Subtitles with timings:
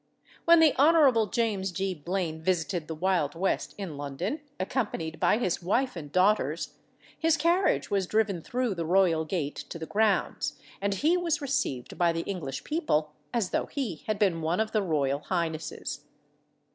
[0.45, 1.29] When the Hon.
[1.29, 1.93] James G.
[1.93, 6.73] Blaine visited the Wild West in London, accompanied by his wife and daughters,
[7.19, 11.99] his carriage was driven through the royal gate to the grounds, and he was received
[11.99, 16.03] by the English people as though he had been one of the royal highnesses.